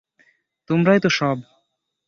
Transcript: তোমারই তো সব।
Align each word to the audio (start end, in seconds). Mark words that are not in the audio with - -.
তোমারই 0.69 0.99
তো 0.99 1.09
সব। 1.09 1.37